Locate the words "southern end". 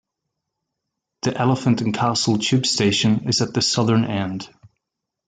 3.61-4.49